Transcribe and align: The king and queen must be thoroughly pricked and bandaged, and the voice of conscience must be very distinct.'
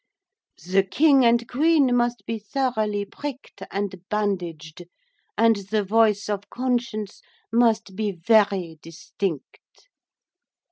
The 0.67 0.81
king 0.81 1.23
and 1.23 1.47
queen 1.47 1.95
must 1.95 2.25
be 2.25 2.39
thoroughly 2.39 3.05
pricked 3.05 3.61
and 3.69 4.01
bandaged, 4.09 4.85
and 5.37 5.57
the 5.57 5.83
voice 5.83 6.27
of 6.27 6.49
conscience 6.49 7.21
must 7.51 7.95
be 7.95 8.11
very 8.11 8.79
distinct.' 8.81 9.59